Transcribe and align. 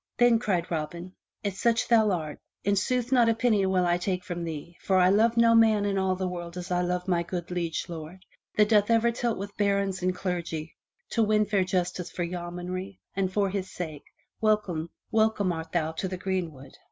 Then 0.17 0.39
cried 0.39 0.71
Robin," 0.71 1.13
If 1.43 1.53
such 1.57 1.87
thou 1.87 2.09
art, 2.09 2.39
in 2.63 2.75
sooth 2.75 3.11
not 3.11 3.29
a 3.29 3.35
penny 3.35 3.63
will 3.67 3.85
I 3.85 3.99
take 3.99 4.23
from 4.23 4.43
thee, 4.43 4.75
for 4.81 4.97
I 4.97 5.09
love 5.09 5.37
no 5.37 5.53
man 5.53 5.85
in 5.85 5.99
all 5.99 6.15
the 6.15 6.27
world 6.27 6.57
as 6.57 6.71
I 6.71 6.81
love 6.81 7.07
my 7.07 7.21
good 7.21 7.51
liege 7.51 7.87
lord, 7.87 8.25
that 8.57 8.69
doth 8.69 8.89
ever 8.89 9.11
tilt 9.11 9.37
with 9.37 9.55
barons 9.57 10.01
and 10.01 10.15
clergy 10.15 10.75
to 11.11 11.21
win 11.21 11.45
fair 11.45 11.63
justice 11.63 12.09
for 12.09 12.23
yeomanry, 12.23 12.99
and 13.15 13.31
for 13.31 13.51
his 13.51 13.69
sake, 13.69 14.05
welcome 14.39 14.89
art 15.13 15.71
thou 15.71 15.91
to 15.91 16.07
the 16.07 16.17
greenwood." 16.17 16.73